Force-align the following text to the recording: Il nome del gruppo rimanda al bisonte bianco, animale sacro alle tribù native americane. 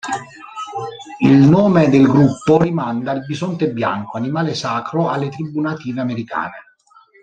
Il 1.19 1.35
nome 1.47 1.87
del 1.91 2.07
gruppo 2.07 2.59
rimanda 2.59 3.11
al 3.11 3.23
bisonte 3.23 3.69
bianco, 3.71 4.17
animale 4.17 4.55
sacro 4.55 5.07
alle 5.09 5.29
tribù 5.29 5.61
native 5.61 6.01
americane. 6.01 6.73